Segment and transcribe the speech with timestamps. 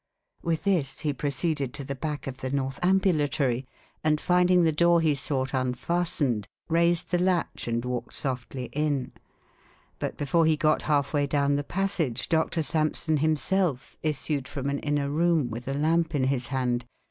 [0.41, 3.67] With this he proceeded to the back of the north ambulatory,
[4.03, 9.11] and finding the door he sought unfastened, raised the latch and walked softly in.
[9.99, 14.79] But before he got half way down the passage, Doctor Sampson himself issued from an
[14.79, 16.85] inner room with a lamp in his hand.